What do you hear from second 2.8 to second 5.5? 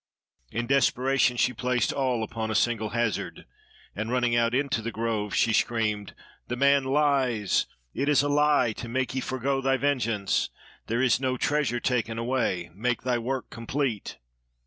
hazard, and, running out into the Grove